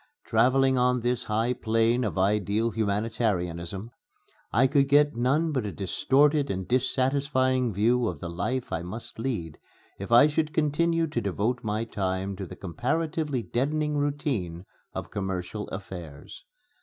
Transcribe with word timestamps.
Travelling 0.25 0.79
on 0.79 1.01
this 1.01 1.25
high 1.25 1.53
plane 1.53 2.03
of 2.03 2.17
ideal 2.17 2.71
humanitarianism, 2.71 3.91
I 4.51 4.65
could 4.65 4.87
get 4.89 5.15
none 5.15 5.51
but 5.51 5.63
a 5.63 5.71
distorted 5.71 6.49
and 6.49 6.67
dissatisfying 6.67 7.71
view 7.71 8.07
of 8.07 8.19
the 8.19 8.27
life 8.27 8.73
I 8.73 8.81
must 8.81 9.19
lead 9.19 9.59
if 9.99 10.11
I 10.11 10.25
should 10.25 10.55
continue 10.55 11.05
to 11.05 11.21
devote 11.21 11.63
my 11.63 11.83
time 11.85 12.35
to 12.37 12.47
the 12.47 12.55
comparatively 12.55 13.43
deadening 13.43 13.95
routine 13.95 14.65
of 14.91 15.11
commercial 15.11 15.67
affairs. 15.67 16.45